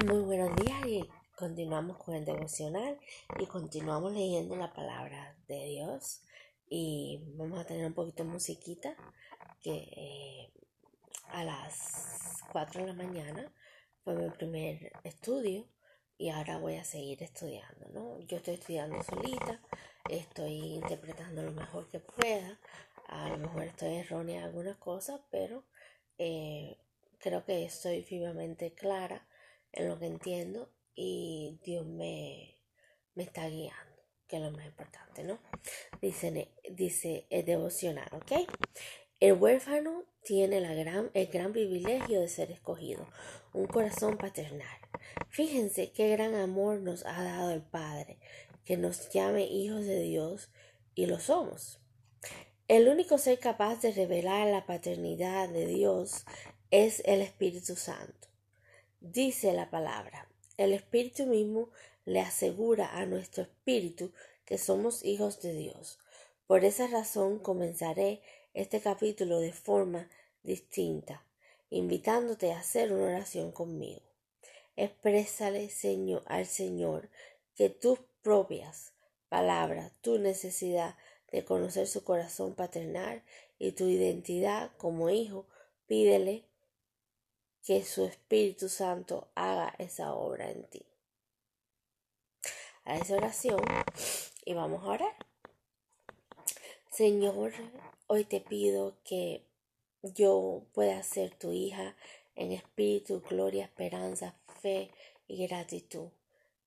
muy 0.00 0.20
buenos 0.20 0.56
días 0.56 0.86
y 0.86 1.08
continuamos 1.36 1.98
con 1.98 2.14
el 2.14 2.24
devocional 2.24 2.98
y 3.38 3.44
continuamos 3.44 4.12
leyendo 4.12 4.56
la 4.56 4.72
palabra 4.72 5.36
de 5.48 5.66
Dios 5.66 6.22
y 6.68 7.20
vamos 7.36 7.60
a 7.60 7.66
tener 7.66 7.84
un 7.84 7.92
poquito 7.92 8.24
de 8.24 8.30
musiquita 8.30 8.96
que 9.60 9.74
eh, 9.74 10.52
a 11.28 11.44
las 11.44 12.40
4 12.52 12.80
de 12.80 12.86
la 12.86 12.94
mañana 12.94 13.52
fue 14.02 14.14
mi 14.14 14.30
primer 14.30 14.92
estudio 15.04 15.68
y 16.16 16.30
ahora 16.30 16.56
voy 16.56 16.76
a 16.76 16.84
seguir 16.84 17.22
estudiando, 17.22 17.88
¿no? 17.90 18.18
Yo 18.20 18.38
estoy 18.38 18.54
estudiando 18.54 19.02
solita, 19.02 19.60
estoy 20.08 20.74
interpretando 20.74 21.42
lo 21.42 21.52
mejor 21.52 21.86
que 21.88 22.00
pueda, 22.00 22.58
a 23.08 23.28
lo 23.28 23.36
mejor 23.36 23.64
estoy 23.64 23.96
errónea 23.96 24.38
en 24.38 24.44
algunas 24.44 24.78
cosas, 24.78 25.20
pero 25.30 25.64
eh, 26.16 26.78
creo 27.18 27.44
que 27.44 27.64
estoy 27.64 28.00
vivamente 28.08 28.72
clara 28.72 29.26
en 29.72 29.88
lo 29.88 29.98
que 29.98 30.06
entiendo 30.06 30.70
y 30.94 31.58
Dios 31.64 31.86
me, 31.86 32.58
me 33.14 33.22
está 33.22 33.48
guiando, 33.48 34.02
que 34.28 34.36
es 34.36 34.42
lo 34.42 34.50
más 34.50 34.66
importante, 34.66 35.24
¿no? 35.24 35.38
Dice, 36.00 36.48
dice 36.70 37.26
el 37.30 37.44
devocional, 37.44 38.08
¿ok? 38.12 38.48
El 39.20 39.34
huérfano 39.34 40.04
tiene 40.24 40.60
la 40.60 40.74
gran, 40.74 41.10
el 41.14 41.26
gran 41.28 41.52
privilegio 41.52 42.20
de 42.20 42.28
ser 42.28 42.50
escogido, 42.50 43.06
un 43.52 43.66
corazón 43.66 44.16
paternal. 44.18 44.78
Fíjense 45.28 45.92
qué 45.92 46.08
gran 46.08 46.34
amor 46.34 46.80
nos 46.80 47.06
ha 47.06 47.22
dado 47.22 47.50
el 47.50 47.62
Padre, 47.62 48.18
que 48.64 48.76
nos 48.76 49.10
llame 49.10 49.44
hijos 49.44 49.84
de 49.84 50.00
Dios 50.00 50.50
y 50.94 51.06
lo 51.06 51.18
somos. 51.20 51.80
El 52.68 52.88
único 52.88 53.18
ser 53.18 53.38
capaz 53.38 53.80
de 53.82 53.92
revelar 53.92 54.48
la 54.48 54.66
paternidad 54.66 55.48
de 55.48 55.66
Dios 55.66 56.24
es 56.70 57.02
el 57.04 57.20
Espíritu 57.20 57.76
Santo. 57.76 58.31
Dice 59.04 59.52
la 59.52 59.68
palabra, 59.68 60.28
el 60.56 60.72
Espíritu 60.72 61.26
mismo 61.26 61.70
le 62.04 62.20
asegura 62.20 62.96
a 62.96 63.04
nuestro 63.04 63.42
espíritu 63.42 64.12
que 64.44 64.58
somos 64.58 65.04
hijos 65.04 65.42
de 65.42 65.54
Dios. 65.54 65.98
Por 66.46 66.64
esa 66.64 66.86
razón 66.86 67.40
comenzaré 67.40 68.22
este 68.54 68.80
capítulo 68.80 69.40
de 69.40 69.52
forma 69.52 70.08
distinta, 70.44 71.26
invitándote 71.68 72.52
a 72.52 72.60
hacer 72.60 72.92
una 72.92 73.06
oración 73.06 73.50
conmigo. 73.50 74.02
Exprésale 74.76 75.68
señor, 75.68 76.22
al 76.26 76.46
Señor 76.46 77.10
que 77.56 77.70
tus 77.70 77.98
propias 78.22 78.92
palabras, 79.28 79.90
tu 80.00 80.20
necesidad 80.20 80.96
de 81.32 81.44
conocer 81.44 81.88
su 81.88 82.04
corazón 82.04 82.54
paternal 82.54 83.24
y 83.58 83.72
tu 83.72 83.88
identidad 83.88 84.70
como 84.76 85.10
hijo, 85.10 85.48
pídele 85.88 86.44
que 87.64 87.84
su 87.84 88.04
Espíritu 88.04 88.68
Santo 88.68 89.28
haga 89.34 89.74
esa 89.78 90.14
obra 90.14 90.50
en 90.50 90.64
ti. 90.64 90.82
A 92.84 92.96
esa 92.96 93.14
oración 93.14 93.60
y 94.44 94.54
vamos 94.54 94.82
a 94.82 94.88
orar. 94.88 95.16
Señor, 96.90 97.52
hoy 98.08 98.24
te 98.24 98.40
pido 98.40 98.96
que 99.04 99.46
yo 100.02 100.64
pueda 100.72 101.02
ser 101.04 101.34
tu 101.34 101.52
hija 101.52 101.96
en 102.34 102.52
espíritu, 102.52 103.20
gloria, 103.20 103.64
esperanza, 103.64 104.34
fe 104.60 104.90
y 105.28 105.46
gratitud. 105.46 106.08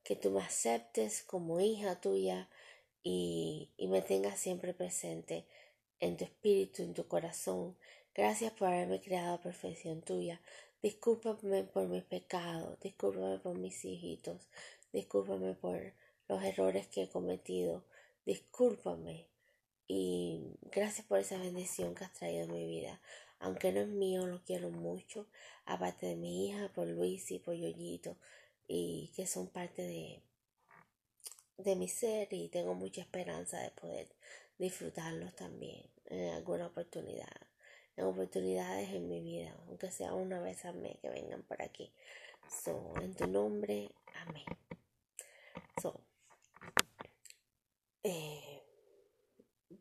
Que 0.04 0.16
tú 0.16 0.32
me 0.32 0.42
aceptes 0.42 1.23
como 1.23 1.60
hija 1.60 2.00
tuya 2.00 2.50
y, 3.04 3.72
y 3.76 3.88
me 3.88 4.02
tengas 4.02 4.40
siempre 4.40 4.73
presente 4.73 5.46
en 6.00 6.16
tu 6.16 6.23
espíritu, 6.23 6.84
en 6.84 6.94
tu 6.94 7.08
corazón. 7.08 7.76
Gracias 8.14 8.54
por 8.54 8.70
haberme 8.70 9.02
creado 9.02 9.36
a 9.36 9.42
perfección 9.42 10.02
tuya. 10.02 10.42
Discúlpame 10.86 11.64
por 11.64 11.88
mis 11.88 12.03
pecados, 12.03 12.80
discúlpame 12.80 13.39
por 13.39 13.58
mis 13.58 13.83
hijitos, 13.83 14.47
discúlpame 14.94 15.55
por 15.55 15.81
los 16.27 16.44
errores 16.44 16.86
que 16.86 17.02
he 17.02 17.09
cometido, 17.09 17.83
discúlpame. 18.23 19.25
Y 19.88 20.44
gracias 20.61 21.08
por 21.08 21.17
esa 21.17 21.39
bendición 21.39 21.95
que 21.95 22.04
has 22.04 22.14
traído 22.14 22.45
a 22.45 22.54
mi 22.54 22.67
vida. 22.67 23.02
Aunque 23.39 23.71
no 23.71 23.80
es 23.80 23.87
mío, 23.87 24.27
lo 24.27 24.43
quiero 24.43 24.70
mucho, 24.70 25.26
aparte 25.65 26.05
de 26.05 26.17
mi 26.17 26.48
hija, 26.48 26.71
por 26.76 26.86
Luis 26.86 27.31
y 27.31 27.39
por 27.39 27.55
Yoyito, 27.55 28.15
y 28.67 29.11
que 29.15 29.26
son 29.26 29.48
parte 29.48 29.81
de, 29.81 30.21
de 31.58 31.76
mi 31.76 31.87
ser 31.87 32.31
y 32.31 32.48
tengo 32.49 32.76
mucha 32.76 33.02
esperanza 33.02 33.60
de 33.60 33.71
poder 33.71 34.08
disfrutarlos 34.60 35.36
también 35.36 35.81
en 36.05 36.30
alguna 36.36 36.67
oportunidad 36.67 37.55
en 37.98 38.06
oportunidades 38.06 38.89
en 38.89 39.08
mi 39.08 39.22
vida, 39.22 39.56
aunque 39.67 39.92
sea 39.92 40.14
una 40.14 40.42
vez 40.42 40.64
mes 40.76 40.98
que 41.02 41.10
vengan 41.10 41.44
por 41.44 41.61
aquí. 41.61 41.92
So, 42.50 42.94
en 43.02 43.14
tu 43.16 43.28
nombre, 43.28 43.92
amén. 44.14 44.45
So, 45.82 46.00
eh, 48.04 48.61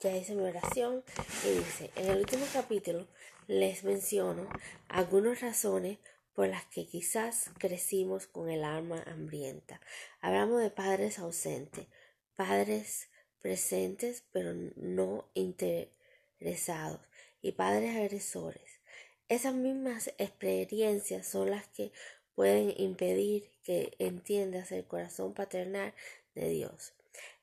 ya 0.01 0.17
hice 0.17 0.35
mi 0.35 0.45
oración 0.45 1.05
y 1.45 1.59
dice, 1.59 1.91
en 1.97 2.11
el 2.11 2.19
último 2.19 2.47
capítulo 2.53 3.07
les 3.47 3.85
menciono 3.85 4.49
algunas 4.89 5.41
razones 5.41 5.99
por 6.35 6.49
las 6.49 6.65
que 6.67 6.87
quizás 6.87 7.51
crecimos 7.59 8.27
con 8.27 8.51
el 8.51 8.65
alma 8.65 9.03
hambrienta. 9.07 9.81
Hablamos 10.21 10.61
de 10.63 10.71
padres 10.71 11.19
ausentes, 11.19 11.87
padres 12.35 13.09
presentes 13.41 14.25
pero 14.33 14.55
no 14.77 15.29
interesados, 15.35 17.01
y 17.45 17.53
padres 17.53 17.95
agresores. 17.95 18.81
Esas 19.29 19.53
mismas 19.55 20.09
experiencias 20.17 21.27
son 21.27 21.51
las 21.51 21.69
que 21.69 21.93
pueden 22.35 22.73
impedir 22.79 23.51
que 23.63 23.95
entiendas 23.99 24.73
el 24.73 24.87
corazón 24.87 25.35
paternal 25.35 25.93
de 26.35 26.49
Dios. 26.49 26.95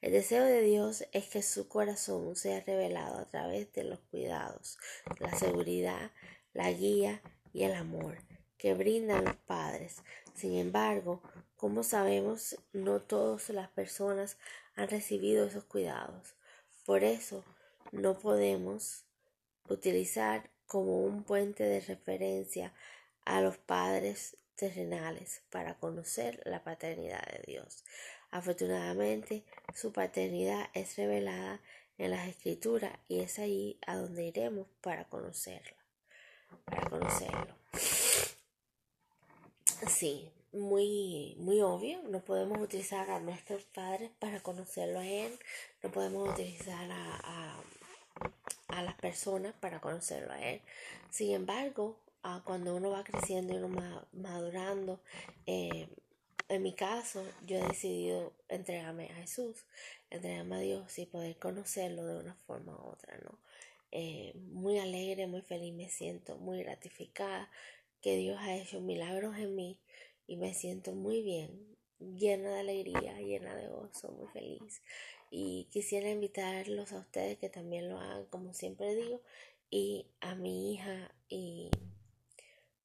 El 0.01 0.11
deseo 0.11 0.43
de 0.43 0.61
Dios 0.63 1.05
es 1.11 1.27
que 1.27 1.43
su 1.43 1.67
corazón 1.67 2.35
sea 2.35 2.61
revelado 2.61 3.19
a 3.19 3.25
través 3.25 3.71
de 3.73 3.83
los 3.83 3.99
cuidados, 3.99 4.79
la 5.19 5.37
seguridad, 5.37 6.09
la 6.53 6.71
guía 6.71 7.21
y 7.53 7.63
el 7.63 7.75
amor 7.75 8.17
que 8.57 8.73
brindan 8.73 9.23
los 9.23 9.35
padres. 9.35 9.97
Sin 10.33 10.57
embargo, 10.57 11.21
como 11.57 11.83
sabemos, 11.83 12.57
no 12.73 13.01
todas 13.01 13.49
las 13.49 13.69
personas 13.69 14.39
han 14.73 14.89
recibido 14.89 15.45
esos 15.45 15.65
cuidados. 15.65 16.33
Por 16.87 17.03
eso, 17.03 17.45
no 17.91 18.17
podemos 18.17 19.05
utilizar 19.71 20.49
como 20.67 20.99
un 20.99 21.23
puente 21.23 21.63
de 21.63 21.81
referencia 21.81 22.73
a 23.25 23.41
los 23.41 23.57
padres 23.57 24.37
terrenales 24.55 25.41
para 25.49 25.77
conocer 25.79 26.41
la 26.45 26.63
paternidad 26.63 27.25
de 27.25 27.43
Dios. 27.45 27.83
Afortunadamente, 28.29 29.43
su 29.75 29.91
paternidad 29.91 30.69
es 30.73 30.95
revelada 30.95 31.61
en 31.97 32.11
las 32.11 32.27
escrituras 32.27 32.97
y 33.07 33.19
es 33.19 33.37
ahí 33.39 33.77
a 33.85 33.95
donde 33.97 34.23
iremos 34.23 34.67
para 34.81 35.05
conocerla, 35.09 35.75
para 36.65 36.89
conocerlo. 36.89 37.55
Sí, 39.89 40.31
muy, 40.53 41.35
muy 41.37 41.61
obvio, 41.61 42.01
no 42.03 42.23
podemos 42.23 42.59
utilizar 42.59 43.09
a 43.09 43.19
nuestros 43.19 43.63
padres 43.65 44.11
para 44.19 44.41
conocerlo 44.41 44.99
a 44.99 45.07
él, 45.07 45.37
no 45.83 45.91
podemos 45.91 46.29
utilizar 46.29 46.89
a 46.91 47.61
las 48.83 48.95
personas 48.95 49.53
para 49.59 49.81
conocerlo 49.81 50.31
a 50.31 50.41
Él. 50.41 50.61
Sin 51.09 51.33
embargo, 51.33 51.97
ah, 52.23 52.41
cuando 52.45 52.75
uno 52.75 52.91
va 52.91 53.03
creciendo 53.03 53.53
y 53.53 53.57
uno 53.57 53.75
va 53.75 54.07
madurando, 54.13 55.01
eh, 55.45 55.87
en 56.49 56.63
mi 56.63 56.73
caso, 56.73 57.23
yo 57.45 57.57
he 57.57 57.67
decidido 57.67 58.33
entregarme 58.49 59.09
a 59.11 59.15
Jesús, 59.15 59.65
entregarme 60.09 60.57
a 60.57 60.59
Dios 60.59 60.99
y 60.99 61.05
poder 61.05 61.37
conocerlo 61.37 62.05
de 62.05 62.17
una 62.17 62.35
forma 62.35 62.73
u 62.73 62.89
otra, 62.89 63.17
¿no? 63.23 63.37
Eh, 63.91 64.33
muy 64.35 64.79
alegre, 64.79 65.27
muy 65.27 65.41
feliz 65.41 65.73
me 65.73 65.89
siento, 65.89 66.37
muy 66.37 66.63
gratificada 66.63 67.49
que 68.01 68.15
Dios 68.17 68.37
ha 68.39 68.55
hecho 68.55 68.81
milagros 68.81 69.37
en 69.37 69.55
mí 69.55 69.79
y 70.27 70.37
me 70.37 70.53
siento 70.53 70.93
muy 70.93 71.21
bien, 71.21 71.70
llena 72.17 72.49
de 72.51 72.59
alegría, 72.59 73.19
llena 73.19 73.55
de 73.55 73.67
gozo, 73.67 74.11
muy 74.11 74.27
feliz 74.27 74.81
y 75.29 75.67
quisiera 75.71 76.09
invitarlos 76.09 76.91
a 76.91 76.99
ustedes 76.99 77.37
que 77.37 77.49
también 77.49 77.89
lo 77.89 77.97
hagan 77.97 78.25
como 78.25 78.53
siempre 78.53 78.93
digo 78.95 79.21
y 79.69 80.05
a 80.19 80.35
mi 80.35 80.73
hija 80.73 81.11
y 81.29 81.69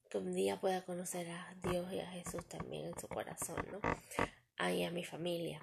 que 0.09 0.19
un 0.19 0.33
día 0.33 0.61
pueda 0.61 0.85
conocer 0.85 1.29
a 1.29 1.57
Dios 1.69 1.93
y 1.93 1.99
a 1.99 2.11
Jesús 2.13 2.45
también 2.47 2.87
en 2.87 2.99
su 2.99 3.09
corazón, 3.09 3.57
¿no? 3.73 3.81
y 4.73 4.85
a 4.85 4.91
mi 4.91 5.05
familia. 5.05 5.61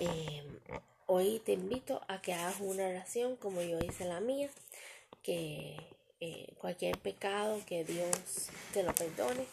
Em, 0.00 0.58
hoy 1.06 1.40
te 1.44 1.52
invito 1.52 2.00
a 2.08 2.20
que 2.22 2.32
hagas 2.32 2.60
una 2.60 2.88
oración 2.88 3.36
como 3.36 3.60
yo 3.60 3.78
hice 3.80 4.06
la 4.06 4.20
mía, 4.20 4.48
que 5.22 5.76
eh, 6.20 6.54
cualquier 6.58 6.98
pecado 6.98 7.60
que 7.66 7.84
Dios 7.84 8.48
te 8.72 8.82
lo 8.82 8.94
perdone 8.94 9.44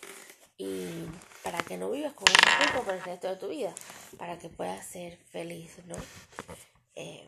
y 0.58 1.06
para 1.44 1.62
que 1.62 1.78
no 1.78 1.92
vivas 1.92 2.14
con 2.14 2.28
ese 2.28 2.40
culpa 2.58 2.84
por 2.86 2.94
el 2.94 3.04
resto 3.04 3.28
de 3.28 3.36
tu 3.36 3.50
vida, 3.50 3.76
para 4.18 4.40
que 4.40 4.50
puedas 4.50 4.86
ser 4.86 5.18
feliz, 5.18 5.78
¿no? 5.86 5.96
Eh, 6.96 7.28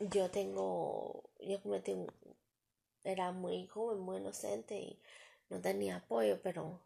yo 0.00 0.30
tengo, 0.30 1.30
yo 1.40 1.62
cometí 1.62 1.94
era 3.04 3.30
muy 3.32 3.66
joven, 3.68 4.00
muy 4.00 4.16
inocente 4.16 4.76
y 4.76 5.00
no 5.48 5.60
tenía 5.60 5.96
apoyo, 5.96 6.40
pero 6.42 6.80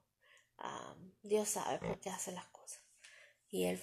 ah, 0.58 0.94
Dios 1.22 1.48
sabe 1.48 1.78
por 1.78 1.98
qué 2.00 2.10
hace 2.10 2.32
las 2.32 2.46
cosas. 2.46 2.82
Y 3.48 3.64
él 3.64 3.80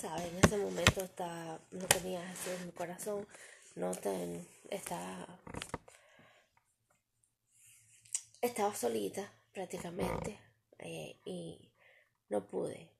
sabe, 0.00 0.28
en 0.28 0.38
ese 0.44 0.58
momento 0.58 1.02
está, 1.02 1.60
no 1.70 1.86
tenía 1.86 2.30
eso 2.30 2.52
en 2.52 2.66
mi 2.66 2.72
corazón, 2.72 3.26
no 3.74 3.94
ten, 3.94 4.46
estaba, 4.68 5.26
estaba 8.42 8.74
solita 8.74 9.32
prácticamente 9.54 10.38
eh, 10.78 11.16
y 11.24 11.70
no 12.28 12.46
pude 12.46 12.90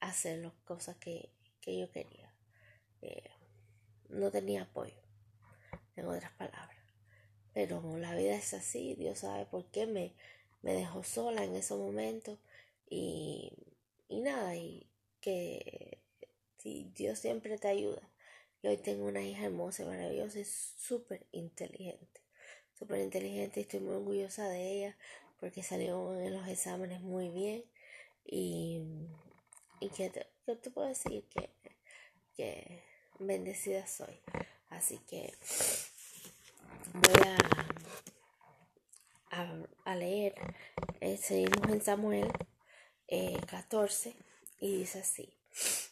hacer 0.00 0.38
las 0.38 0.54
cosas 0.64 0.96
que, 0.96 1.30
yo 1.66 1.90
quería. 1.92 2.34
Eh, 3.02 3.30
no 4.08 4.30
tenía 4.32 4.62
apoyo, 4.62 5.00
en 5.94 6.06
otras 6.06 6.32
palabras. 6.32 6.78
Pero 7.52 7.80
la 7.98 8.16
vida 8.16 8.34
es 8.34 8.54
así, 8.54 8.94
Dios 8.96 9.20
sabe 9.20 9.46
por 9.46 9.70
qué 9.70 9.86
me, 9.86 10.14
me 10.62 10.72
dejó 10.72 11.04
sola 11.04 11.44
en 11.44 11.54
ese 11.54 11.74
momento 11.74 12.38
y, 12.88 13.52
y 14.08 14.20
nada, 14.20 14.56
y 14.56 14.90
que 15.20 16.02
Dios 16.64 17.18
siempre 17.18 17.58
te 17.58 17.68
ayuda. 17.68 18.10
Y 18.62 18.68
hoy 18.68 18.78
tengo 18.78 19.06
una 19.06 19.22
hija 19.22 19.46
hermosa 19.46 19.82
y 19.82 19.86
maravillosa 19.86 20.40
y 20.40 20.44
súper 20.44 21.26
inteligente. 21.30 22.20
Súper 22.78 23.00
inteligente 23.00 23.60
y 23.60 23.62
estoy 23.62 23.80
muy 23.80 23.94
orgullosa 23.94 24.48
de 24.48 24.72
ella 24.72 24.96
porque 25.40 25.62
salió 25.62 26.20
en 26.20 26.34
los 26.34 26.46
exámenes 26.48 27.00
muy 27.00 27.30
bien. 27.30 27.64
Y, 28.24 28.82
y 29.80 29.88
que 29.88 30.10
te, 30.10 30.26
te 30.56 30.70
puedo 30.70 30.86
decir 30.86 31.24
que, 31.30 31.50
que 32.36 32.82
bendecida 33.18 33.86
soy. 33.86 34.20
Así 34.68 34.98
que 35.08 35.34
voy 36.92 37.22
a, 39.30 39.66
a, 39.84 39.96
leer. 39.96 40.34
Eh, 41.00 41.16
seguimos 41.16 41.68
en 41.68 41.80
Samuel 41.82 42.30
eh, 43.08 43.38
14 43.48 44.14
y 44.60 44.78
dice 44.78 45.00
así. 45.00 45.32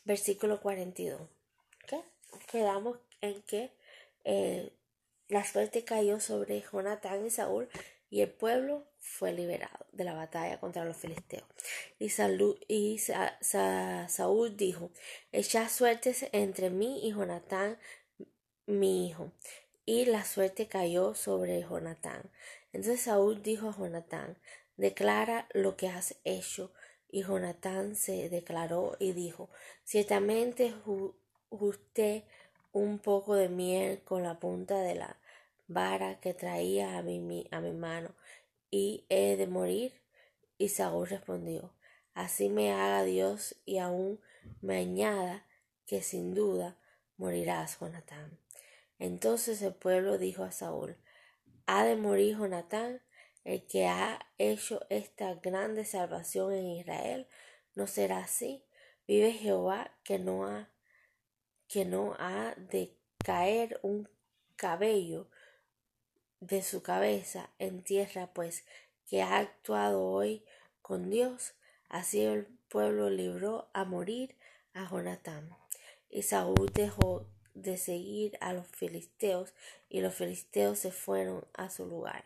Versículo 0.05 0.61
42. 0.61 1.21
¿Qué? 1.87 2.03
Quedamos 2.50 2.99
en 3.21 3.43
que 3.43 3.73
eh, 4.25 4.73
la 5.29 5.45
suerte 5.45 5.85
cayó 5.85 6.21
sobre 6.21 6.62
Jonatán 6.62 7.27
y 7.27 7.31
Saúl 7.31 7.69
y 8.11 8.23
el 8.23 8.31
pueblo 8.31 8.87
fue 8.99 9.33
liberado 9.33 9.87
de 9.93 10.05
la 10.05 10.15
batalla 10.15 10.59
contra 10.61 10.85
los 10.85 10.97
filisteos. 10.97 11.45
Y, 11.99 12.11
y 12.69 12.99
Saúl 12.99 14.57
dijo, 14.57 14.91
echad 15.33 15.69
suertes 15.69 16.27
entre 16.33 16.71
mí 16.71 17.01
y 17.07 17.13
Jonatán, 17.13 17.79
mi 18.67 19.07
hijo. 19.07 19.33
Y 19.85 20.05
la 20.07 20.25
suerte 20.25 20.69
cayó 20.69 21.15
sobre 21.15 21.63
Jonatán. 21.63 22.31
Entonces 22.73 23.03
Saúl 23.03 23.43
dijo 23.43 23.71
a 23.71 23.77
Jonatán, 23.77 24.39
declara 24.77 25.49
lo 25.53 25.77
que 25.77 25.89
has 25.89 26.17
hecho. 26.25 26.73
Y 27.11 27.23
Jonatán 27.23 27.97
se 27.97 28.29
declaró 28.29 28.97
y 28.99 29.13
dijo, 29.13 29.49
ciertamente 29.85 30.75
justé 31.49 32.25
un 32.73 32.99
poco 32.99 33.35
de 33.35 33.49
miel 33.49 34.03
con 34.03 34.23
la 34.23 34.39
punta 34.39 34.79
de 34.81 34.95
la 34.95 35.19
vara 35.69 36.19
que 36.19 36.35
traía 36.35 36.99
a 36.99 37.03
mi, 37.03 37.47
a 37.50 37.61
mi 37.61 37.73
mano, 37.73 38.15
y 38.70 39.06
he 39.09 39.37
de 39.37 39.47
morir. 39.47 40.03
Y 40.56 40.70
Saúl 40.70 41.09
respondió, 41.09 41.73
así 42.15 42.49
me 42.49 42.73
haga 42.73 43.05
Dios 43.05 43.55
y 43.65 43.79
aún 43.79 44.20
me 44.61 44.79
añada 44.79 45.47
que 45.87 46.03
sin 46.03 46.35
duda 46.35 46.76
morirás, 47.17 47.79
Jonatán. 47.79 48.38
Entonces 48.99 49.62
el 49.62 49.75
pueblo 49.75 50.19
dijo 50.19 50.43
a 50.43 50.50
Saúl, 50.50 50.97
ha 51.67 51.85
de 51.85 51.97
morir 51.97 52.37
Jonatán, 52.37 53.03
el 53.44 53.64
que 53.67 53.87
ha 53.87 54.26
hecho 54.37 54.85
esta 54.91 55.35
grande 55.35 55.85
salvación 55.85 56.53
en 56.53 56.67
Israel, 56.67 57.29
no 57.75 57.87
será 57.87 58.19
así. 58.19 58.64
Vive 59.06 59.32
Jehová 59.32 59.97
que 60.03 60.19
no 60.19 60.47
ha, 60.47 60.71
que 61.69 61.85
no 61.85 62.14
ha 62.19 62.55
de 62.56 62.99
caer 63.25 63.79
un 63.82 64.09
cabello 64.56 65.31
de 66.40 66.62
su 66.62 66.82
cabeza 66.82 67.50
en 67.58 67.82
tierra, 67.82 68.31
pues 68.32 68.64
que 69.08 69.23
ha 69.23 69.38
actuado 69.38 70.02
hoy 70.05 70.44
con 70.82 71.11
Dios. 71.11 71.55
Así 71.88 72.23
el 72.23 72.46
pueblo 72.69 73.11
libró 73.11 73.69
a 73.73 73.85
morir 73.85 74.37
a 74.75 74.88
Jonatán. 74.88 75.56
Y 76.11 76.23
Saúl 76.23 76.70
dejó 76.73 77.26
de 77.55 77.76
seguir 77.76 78.38
a 78.40 78.52
los 78.52 78.67
filisteos 78.69 79.52
y 79.88 80.00
los 80.00 80.14
filisteos 80.14 80.79
se 80.79 80.93
fueron 80.93 81.46
a 81.55 81.70
su 81.70 81.87
lugar. 81.87 82.25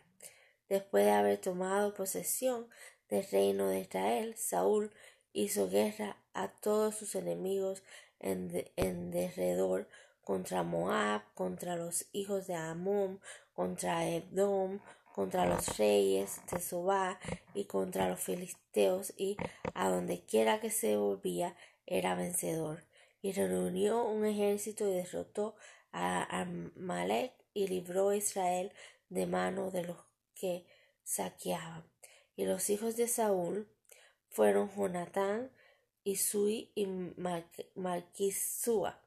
Después 0.68 1.04
de 1.04 1.12
haber 1.12 1.38
tomado 1.38 1.94
posesión 1.94 2.68
del 3.08 3.26
reino 3.30 3.68
de 3.68 3.80
Israel, 3.80 4.36
Saúl 4.36 4.92
hizo 5.32 5.68
guerra 5.68 6.16
a 6.34 6.48
todos 6.48 6.96
sus 6.96 7.14
enemigos 7.14 7.82
en, 8.20 8.70
en 8.76 9.10
derredor 9.10 9.88
contra 10.22 10.62
Moab, 10.62 11.22
contra 11.34 11.76
los 11.76 12.06
hijos 12.12 12.46
de 12.46 12.54
Amón, 12.54 13.20
contra 13.54 14.08
Edom, 14.08 14.80
contra 15.14 15.46
los 15.46 15.76
reyes 15.78 16.40
de 16.50 16.60
Sobá 16.60 17.18
y 17.54 17.64
contra 17.64 18.08
los 18.08 18.20
filisteos, 18.20 19.12
y 19.16 19.36
a 19.74 19.88
donde 19.88 20.24
quiera 20.24 20.60
que 20.60 20.70
se 20.70 20.96
volvía 20.96 21.54
era 21.86 22.14
vencedor. 22.14 22.84
Y 23.20 23.32
reunió 23.32 24.04
un 24.04 24.24
ejército 24.24 24.88
y 24.88 24.94
derrotó 24.94 25.54
a 25.92 26.40
Amalek 26.40 27.32
y 27.54 27.68
libró 27.68 28.08
a 28.08 28.16
Israel 28.16 28.72
de 29.10 29.26
mano 29.26 29.70
de 29.70 29.84
los 29.84 29.98
que 30.34 30.66
saqueaban. 31.04 31.84
Y 32.34 32.46
los 32.46 32.70
hijos 32.70 32.96
de 32.96 33.08
Saúl 33.08 33.68
fueron 34.30 34.70
Jonatán, 34.74 35.50
Isui 36.04 36.72
y 36.74 36.86
Malquisúa. 37.74 38.98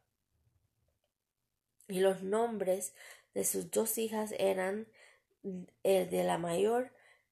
Y 1.88 2.00
los 2.00 2.24
nombres 2.24 2.94
de 3.35 3.43
sus 3.43 3.69
dos 3.69 3.99
hijas 3.99 4.33
eran 4.39 4.87
el 5.83 6.09
de 6.09 6.23
la 6.23 6.39
mayor 6.39 6.91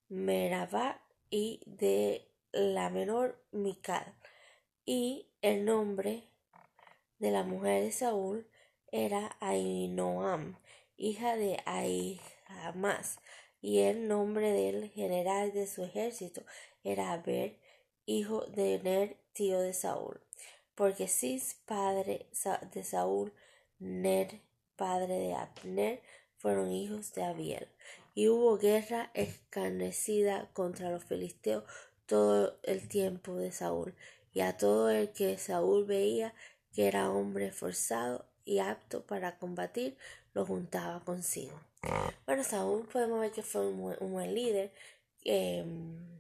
Merabá 0.10 1.02
y 1.32 1.62
de 1.66 2.30
la 2.52 2.92
menor 2.92 3.42
Mical. 3.52 4.14
Y 4.86 5.28
el 5.42 5.66
nombre 5.66 6.26
de 7.18 7.32
la 7.32 7.44
mujer 7.44 7.84
de 7.84 7.92
Saúl 7.92 8.48
era 8.92 9.36
Ainoam, 9.40 10.60
hija 10.98 11.36
de 11.36 11.58
Ahimaaz, 11.66 13.18
y 13.62 13.80
el 13.80 14.08
nombre 14.08 14.52
del 14.52 14.92
general 14.92 15.54
de 15.54 15.66
su 15.68 15.84
ejército 15.84 16.44
era 16.84 17.14
Aber, 17.14 17.58
hijo 18.06 18.46
de 18.48 18.80
Ner, 18.84 19.18
tío 19.32 19.60
de 19.62 19.74
Saúl. 19.74 20.20
Porque 20.76 21.08
Cis, 21.08 21.56
padre 21.66 22.28
de 22.74 22.84
Saúl, 22.84 23.34
Ner 23.80 24.42
padre 24.76 25.16
de 25.16 25.34
Abner, 25.34 26.02
fueron 26.38 26.72
hijos 26.72 27.14
de 27.14 27.24
Abiel. 27.24 27.68
Y 28.16 28.28
hubo 28.28 28.58
guerra 28.58 29.12
escarnecida 29.14 30.50
contra 30.54 30.92
los 30.92 31.04
filisteos 31.04 31.64
todo 32.06 32.60
el 32.64 32.88
tiempo 32.88 33.36
de 33.36 33.52
Saúl, 33.52 33.96
y 34.34 34.42
a 34.42 34.58
todo 34.58 34.90
el 34.90 35.12
que 35.12 35.38
Saúl 35.38 35.86
veía 35.86 36.34
que 36.74 36.88
era 36.88 37.12
hombre 37.12 37.52
forzado 37.52 38.26
y 38.46 38.60
apto 38.60 39.06
para 39.06 39.38
combatir, 39.38 39.98
lo 40.34 40.46
juntaba 40.46 41.04
consigo. 41.06 41.60
Bueno, 42.26 42.44
Saúl 42.44 42.88
podemos 42.88 43.20
ver 43.20 43.32
que 43.32 43.44
fue 43.44 43.68
un 43.68 44.14
buen, 44.14 44.34
líder, 44.34 44.74
em, 45.24 46.20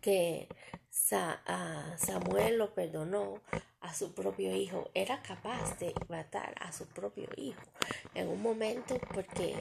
que 0.00 0.48
Samuel 0.94 2.58
lo 2.58 2.74
perdonó, 2.74 3.42
a 3.84 3.92
su 3.92 4.14
propio 4.14 4.56
hijo, 4.56 4.90
era 4.94 5.20
capaz 5.22 5.78
de 5.78 5.92
matar 6.08 6.54
a 6.60 6.72
su 6.72 6.86
propio 6.86 7.28
hijo 7.36 7.60
en 8.14 8.28
un 8.28 8.40
momento 8.40 8.98
porque 9.12 9.54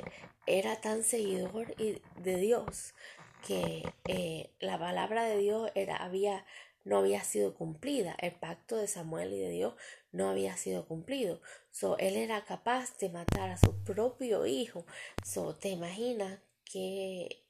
era 0.48 0.80
tan 0.80 1.04
seguidor 1.04 1.76
de 1.76 2.38
Dios 2.38 2.94
que 3.46 3.84
eh, 4.06 4.50
la 4.60 4.80
palabra 4.80 5.26
de 5.26 5.38
Dios 5.38 5.70
era, 5.76 5.98
había, 5.98 6.46
no 6.86 7.00
había 7.00 7.22
sido 7.26 7.54
cumplida, 7.54 8.16
el 8.20 8.32
pacto 8.32 8.78
de 8.78 8.88
Samuel 8.88 9.34
y 9.34 9.40
de 9.40 9.50
Dios 9.50 9.74
no 10.14 10.30
había 10.30 10.56
sido 10.56 10.88
cumplido. 10.88 11.42
So, 11.70 11.98
él 11.98 12.16
era 12.16 12.46
capaz 12.46 12.98
de 13.00 13.10
matar 13.10 13.50
a 13.50 13.58
su 13.58 13.84
propio 13.84 14.46
hijo. 14.46 14.86
So, 15.26 15.56
te 15.56 15.70
imaginas 15.70 16.40
qué, 16.64 17.44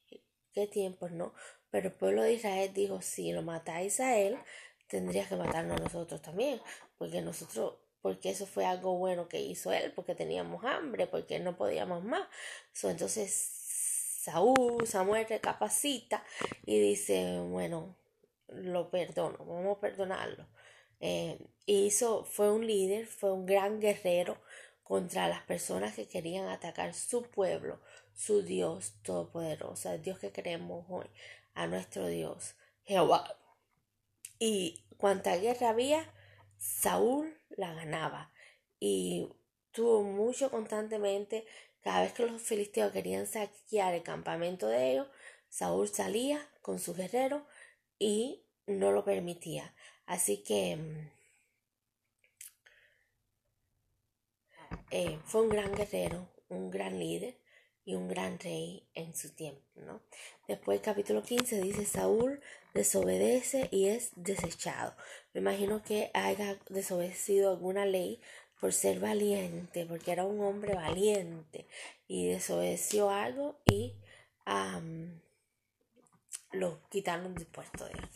qué 0.53 0.65
tiempos, 0.65 1.11
¿no? 1.11 1.33
Pero 1.73 1.87
el 1.87 1.95
pueblo 1.95 2.21
de 2.21 2.33
Israel 2.33 2.71
dijo, 2.71 3.01
si 3.01 3.31
lo 3.31 3.41
matáis 3.41 3.99
a 3.99 4.15
él, 4.15 4.37
tendría 4.85 5.27
que 5.27 5.35
matarnos 5.35 5.81
a 5.81 5.83
nosotros 5.83 6.21
también, 6.21 6.61
porque 6.99 7.19
nosotros, 7.19 7.77
porque 7.99 8.29
eso 8.29 8.45
fue 8.45 8.63
algo 8.63 8.95
bueno 8.99 9.27
que 9.27 9.41
hizo 9.41 9.73
él, 9.73 9.91
porque 9.95 10.13
teníamos 10.13 10.63
hambre, 10.65 11.07
porque 11.07 11.39
no 11.39 11.57
podíamos 11.57 12.03
más. 12.03 12.27
entonces 12.83 13.31
Saúl, 14.21 14.85
Samuel 14.85 15.25
recapacita 15.27 16.23
y 16.63 16.79
dice, 16.79 17.39
bueno, 17.39 17.95
lo 18.49 18.91
perdono, 18.91 19.39
vamos 19.39 19.77
a 19.77 19.81
perdonarlo. 19.81 20.45
Eh, 20.99 21.39
hizo, 21.65 22.23
fue 22.23 22.51
un 22.51 22.67
líder, 22.67 23.07
fue 23.07 23.33
un 23.33 23.47
gran 23.47 23.79
guerrero 23.79 24.37
contra 24.83 25.27
las 25.27 25.41
personas 25.41 25.95
que 25.95 26.07
querían 26.07 26.49
atacar 26.49 26.93
su 26.93 27.23
pueblo, 27.23 27.79
su 28.13 28.43
Dios 28.43 28.93
todopoderoso, 29.01 29.91
el 29.91 30.03
Dios 30.03 30.19
que 30.19 30.31
creemos 30.31 30.85
hoy, 30.87 31.07
a 31.53 31.67
nuestro 31.67 32.07
Dios, 32.07 32.55
Jehová. 32.83 33.37
Y 34.39 34.85
cuanta 34.97 35.37
guerra 35.37 35.69
había, 35.69 36.13
Saúl 36.57 37.37
la 37.49 37.73
ganaba. 37.73 38.31
Y 38.79 39.29
tuvo 39.71 40.03
mucho 40.03 40.49
constantemente, 40.51 41.45
cada 41.81 42.01
vez 42.01 42.13
que 42.13 42.25
los 42.25 42.41
filisteos 42.41 42.91
querían 42.91 43.27
saquear 43.27 43.93
el 43.93 44.03
campamento 44.03 44.67
de 44.67 44.91
ellos, 44.91 45.07
Saúl 45.49 45.87
salía 45.87 46.49
con 46.61 46.79
su 46.79 46.93
guerrero 46.93 47.45
y 47.99 48.45
no 48.65 48.91
lo 48.91 49.03
permitía. 49.03 49.75
Así 50.05 50.43
que 50.43 50.75
mm, 50.75 51.11
eh, 54.91 55.19
fue 55.25 55.41
un 55.41 55.49
gran 55.49 55.73
guerrero, 55.75 56.29
un 56.49 56.69
gran 56.71 56.99
líder 56.99 57.42
y 57.85 57.95
un 57.95 58.07
gran 58.07 58.39
rey 58.39 58.83
en 58.93 59.15
su 59.15 59.31
tiempo, 59.31 59.61
¿no? 59.75 60.01
Después 60.47 60.81
capítulo 60.81 61.23
15 61.23 61.61
dice 61.61 61.85
Saúl 61.85 62.41
desobedece 62.73 63.67
y 63.71 63.87
es 63.87 64.11
desechado. 64.15 64.95
Me 65.33 65.41
imagino 65.41 65.83
que 65.83 66.09
haya 66.13 66.57
desobedecido 66.69 67.51
alguna 67.51 67.85
ley 67.85 68.19
por 68.59 68.71
ser 68.73 68.99
valiente, 68.99 69.85
porque 69.85 70.11
era 70.11 70.25
un 70.25 70.39
hombre 70.41 70.73
valiente 70.73 71.67
y 72.07 72.27
desobedeció 72.27 73.09
algo 73.09 73.59
y 73.65 73.95
lo 76.53 76.79
quitaron 76.89 77.35
del 77.35 77.47
de 77.47 77.91
él. 77.91 78.09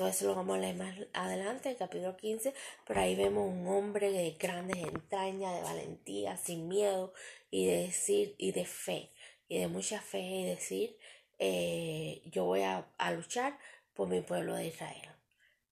Eso 0.00 0.26
lo 0.26 0.34
vamos 0.34 0.56
a 0.56 0.60
leer 0.60 0.76
más 0.76 0.96
adelante, 1.12 1.70
el 1.70 1.76
capítulo 1.76 2.16
15, 2.16 2.54
pero 2.86 3.00
ahí 3.00 3.14
vemos 3.14 3.46
un 3.46 3.66
hombre 3.68 4.10
de 4.10 4.32
grandes 4.32 4.78
entrañas, 4.78 5.54
de 5.54 5.62
valentía, 5.62 6.36
sin 6.38 6.66
miedo 6.66 7.12
y 7.50 7.66
de 7.66 7.82
decir, 7.82 8.34
y 8.38 8.52
de 8.52 8.64
fe, 8.64 9.12
y 9.48 9.58
de 9.58 9.68
mucha 9.68 10.00
fe 10.00 10.20
y 10.20 10.44
decir, 10.44 10.96
eh, 11.38 12.22
yo 12.24 12.46
voy 12.46 12.62
a, 12.62 12.86
luchar 13.14 13.58
por 13.92 14.08
mi 14.08 14.22
pueblo 14.22 14.54
de 14.54 14.68
Israel 14.68 15.10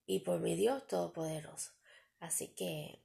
y 0.05 0.21
por 0.21 0.39
mi 0.41 0.55
Dios 0.55 0.87
Todopoderoso. 0.87 1.73
Así 2.19 2.49
que 2.49 3.03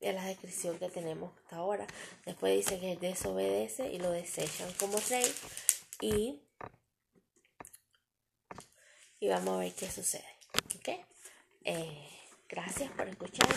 es 0.00 0.14
la 0.14 0.24
descripción 0.24 0.78
que 0.78 0.88
tenemos 0.88 1.36
hasta 1.36 1.56
ahora. 1.56 1.86
Después 2.24 2.56
dice 2.56 2.80
que 2.80 2.96
desobedece 2.96 3.92
y 3.92 3.98
lo 3.98 4.10
desechan 4.10 4.72
como 4.80 4.98
rey 5.10 5.26
y 6.00 6.40
y 9.20 9.28
vamos 9.28 9.54
a 9.54 9.58
ver 9.58 9.74
qué 9.74 9.90
sucede. 9.90 10.24
¿Ok? 10.76 10.88
Eh, 11.64 12.08
gracias 12.48 12.90
por 12.92 13.06
escucharme 13.06 13.54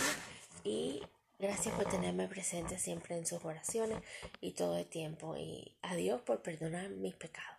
y 0.64 1.02
gracias 1.40 1.74
por 1.76 1.90
tenerme 1.90 2.28
presente 2.28 2.78
siempre 2.78 3.18
en 3.18 3.26
sus 3.26 3.44
oraciones 3.46 4.04
y 4.42 4.52
todo 4.52 4.78
el 4.78 4.86
tiempo. 4.86 5.38
Y 5.38 5.76
adiós 5.82 6.22
por 6.22 6.42
perdonar 6.42 6.90
mis 6.90 7.16
pecados. 7.16 7.58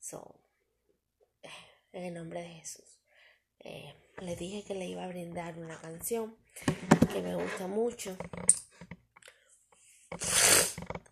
So, 0.00 0.34
eh, 1.42 1.48
en 1.92 2.04
el 2.04 2.14
nombre 2.14 2.42
de 2.42 2.48
Jesús. 2.48 2.84
Eh, 3.60 3.94
les 4.18 4.38
dije 4.38 4.64
que 4.64 4.74
le 4.74 4.86
iba 4.86 5.04
a 5.04 5.08
brindar 5.08 5.58
una 5.58 5.80
canción 5.80 6.36
que 7.12 7.22
me 7.22 7.34
gusta 7.36 7.68
mucho. 7.68 8.16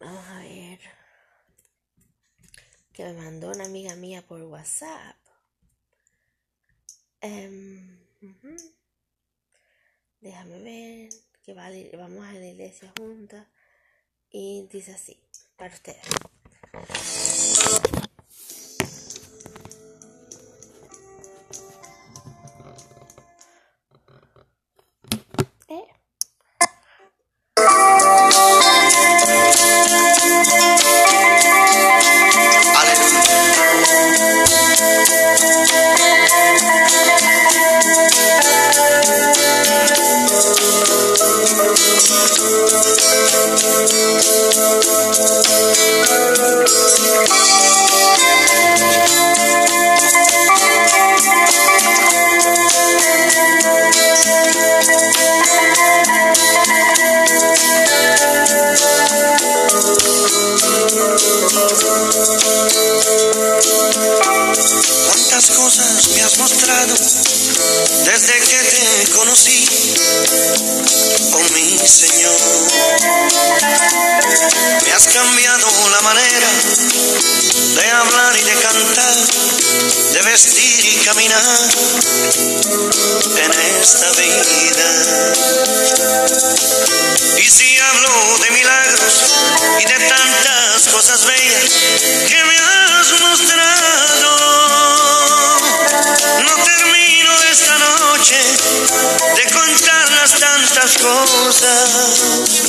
Vamos 0.00 0.28
a 0.28 0.38
ver. 0.40 0.80
Que 2.92 3.04
me 3.04 3.12
mandó 3.14 3.50
una 3.50 3.64
amiga 3.64 3.94
mía 3.96 4.22
por 4.26 4.42
WhatsApp. 4.42 5.16
Em, 7.26 7.80
Déjame 10.20 10.58
ver 10.58 11.08
que 11.42 11.54
vamos 11.54 12.22
a 12.26 12.32
la 12.34 12.46
iglesia 12.46 12.92
juntas. 12.98 13.46
Y 14.30 14.68
dice 14.70 14.92
así, 14.92 15.16
para 15.56 15.72
ustedes. 15.72 16.04
conocí, 69.34 69.66
oh 71.32 71.52
mi 71.54 71.78
Señor. 71.88 72.38
Me 74.84 74.92
has 74.92 75.08
cambiado 75.08 75.66
la 75.90 76.00
manera 76.02 76.50
de 77.74 77.90
hablar 77.90 78.36
y 78.38 78.42
de 78.44 78.52
cantar, 78.52 79.16
de 80.12 80.22
vestir 80.22 80.84
y 80.84 80.96
caminar 81.04 81.68
en 83.44 83.52
esta 83.80 84.10
vida. 84.12 84.93
you. 102.24 102.63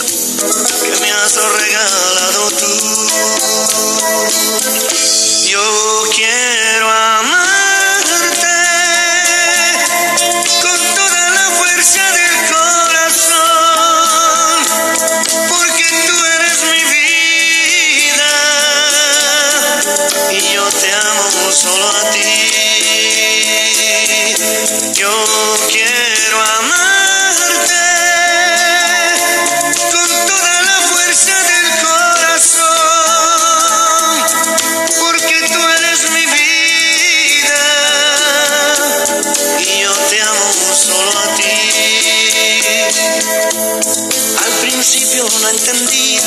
principio 44.86 45.28
no 45.42 45.50
entendía 45.50 46.22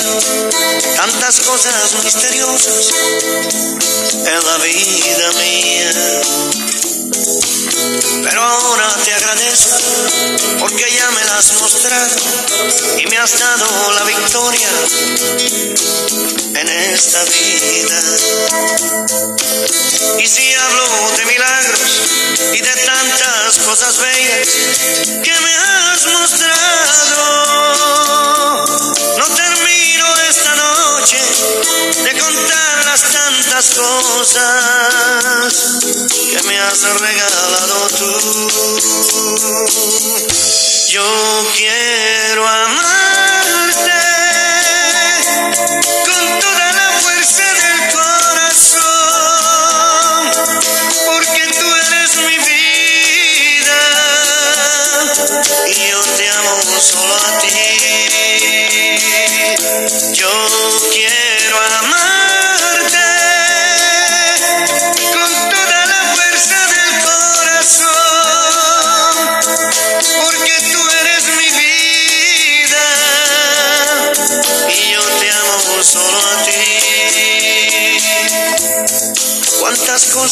tantas 0.97 1.41
cosas 1.43 1.95
misteriosas 2.03 2.91
en 4.03 4.47
la 4.47 4.59
vida 4.59 5.33
mía. 5.39 6.23
Pero 8.25 8.43
ahora 8.43 8.97
te 9.05 9.15
agradezco 9.15 9.77
porque 10.59 10.87
ya 10.93 11.09
me 11.13 11.25
las 11.27 11.51
has 11.51 11.61
mostrado 11.61 12.17
y 12.99 13.07
me 13.07 13.19
has 13.19 13.39
dado 13.39 13.93
la 13.93 14.03
victoria 14.03 14.71
en 16.57 16.69
esta 16.69 17.23
vida. 17.23 18.03
Y 20.19 20.27
si 20.27 20.55
hablo 20.55 20.85
de 21.17 21.27
milagros 21.27 21.81
y 22.55 22.61
de 22.61 22.75
tantas 22.87 23.59
cosas 23.65 23.97
bellas 23.99 24.49
que 25.23 25.41
me 25.41 25.58
me 36.59 36.65
has 36.65 36.83
regalado 37.01 37.89
tú. 37.99 38.11
Yo 40.89 41.07
quiero 41.57 42.49
amarte 42.49 43.93
con 46.07 46.41
toda 46.41 46.73
la 46.73 46.89
fuerza 47.01 47.45
del 47.63 47.81
corazón, 47.93 48.81
porque 51.07 51.43
tú 51.59 51.67
eres 51.87 52.17
mi 52.27 52.39
vida 52.51 53.81
y 55.69 55.73
yo 55.91 56.01
te 56.17 56.29
amo 56.29 56.81
solo 56.81 57.15
a 57.15 57.39
ti. 57.41 58.48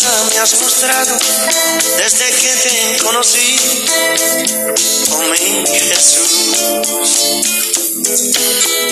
Me 0.06 0.38
has 0.38 0.60
mostrado 0.60 1.18
desde 1.96 2.30
que 2.36 2.48
te 2.48 2.98
conocí, 3.02 3.58
oh 5.10 5.18
mi 5.18 5.66
Jesús. 5.66 6.30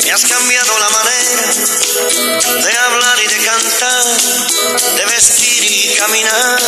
Me 0.02 0.10
has 0.10 0.24
cambiado 0.26 0.78
la 0.78 0.88
manera 0.90 1.54
de 2.62 2.78
hablar 2.78 3.18
y 3.22 3.28
de 3.28 3.44
cantar, 3.44 4.16
de 4.96 5.04
vestir 5.04 5.64
y 5.64 5.94
caminar 5.94 6.60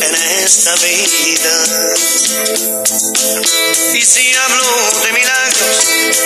en 0.00 0.14
esta 0.42 0.74
vida. 0.76 1.64
Y 3.92 4.02
si 4.02 4.34
hablo 4.36 5.00
de 5.02 5.12
milagros 5.12 5.84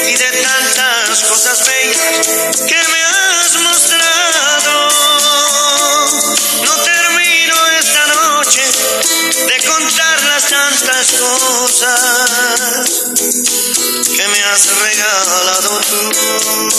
y 0.09 0.17
de 0.17 0.31
tantas 0.43 1.25
cosas 1.25 1.67
bellas 1.67 2.61
que 2.69 2.77
me 2.93 3.03
has 3.03 3.57
mostrado, 3.61 4.50
cosas 11.19 13.03
que 14.17 14.29
me 14.29 14.43
has 14.45 14.67
regalado 14.79 15.81
tú. 15.91 16.70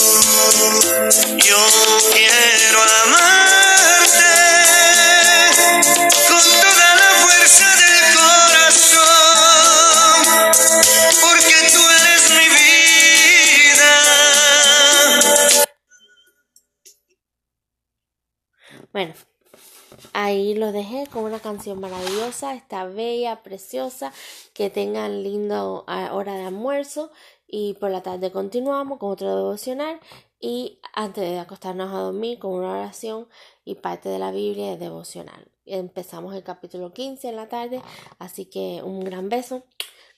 Ahí 20.62 20.66
lo 20.66 20.72
dejé 20.72 21.06
con 21.08 21.24
una 21.24 21.40
canción 21.40 21.80
maravillosa, 21.80 22.54
está 22.54 22.84
bella, 22.84 23.42
preciosa, 23.42 24.12
que 24.54 24.70
tengan 24.70 25.22
linda 25.22 25.64
hora 25.64 26.34
de 26.34 26.44
almuerzo 26.44 27.10
y 27.46 27.74
por 27.74 27.90
la 27.90 28.02
tarde 28.02 28.30
continuamos 28.30 28.98
con 28.98 29.10
otro 29.10 29.34
devocional 29.34 30.00
y 30.40 30.78
antes 30.94 31.28
de 31.28 31.38
acostarnos 31.38 31.92
a 31.92 31.98
dormir 31.98 32.38
con 32.38 32.52
una 32.52 32.72
oración 32.72 33.28
y 33.64 33.76
parte 33.76 34.08
de 34.08 34.18
la 34.18 34.30
Biblia 34.30 34.70
de 34.70 34.76
devocional. 34.76 35.50
Empezamos 35.64 36.34
el 36.34 36.42
capítulo 36.42 36.92
15 36.92 37.28
en 37.28 37.36
la 37.36 37.48
tarde, 37.48 37.80
así 38.18 38.46
que 38.46 38.82
un 38.84 39.00
gran 39.00 39.28
beso. 39.28 39.64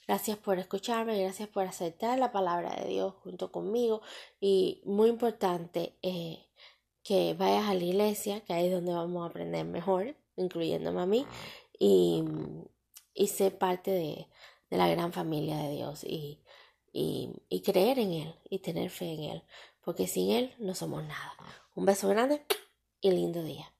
Gracias 0.06 0.36
por 0.36 0.58
escucharme, 0.58 1.20
gracias 1.22 1.48
por 1.48 1.64
aceptar 1.66 2.18
la 2.18 2.30
palabra 2.30 2.74
de 2.76 2.88
Dios 2.88 3.14
junto 3.22 3.50
conmigo 3.50 4.02
y 4.38 4.82
muy 4.84 5.08
importante 5.08 5.96
eh, 6.02 6.44
que 7.02 7.34
vayas 7.34 7.68
a 7.68 7.74
la 7.74 7.84
iglesia, 7.84 8.40
que 8.40 8.52
ahí 8.52 8.66
es 8.66 8.72
donde 8.72 8.92
vamos 8.92 9.22
a 9.22 9.30
aprender 9.30 9.64
mejor, 9.64 10.14
incluyéndome 10.36 11.00
a 11.00 11.06
mí, 11.06 11.26
y, 11.78 12.24
y 13.14 13.26
ser 13.28 13.58
parte 13.58 13.90
de, 13.90 14.28
de, 14.70 14.76
la 14.76 14.88
gran 14.88 15.12
familia 15.12 15.56
de 15.58 15.70
Dios 15.70 16.04
y, 16.04 16.40
y, 16.92 17.30
y 17.48 17.62
creer 17.62 17.98
en 17.98 18.12
Él 18.12 18.34
y 18.48 18.60
tener 18.60 18.90
fe 18.90 19.12
en 19.12 19.22
Él, 19.24 19.42
porque 19.84 20.06
sin 20.06 20.30
Él 20.30 20.54
no 20.58 20.74
somos 20.74 21.02
nada. 21.02 21.36
Un 21.74 21.84
beso 21.84 22.08
grande 22.08 22.44
y 23.00 23.10
lindo 23.10 23.42
día. 23.42 23.73